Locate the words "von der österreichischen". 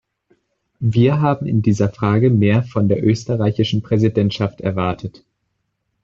2.63-3.83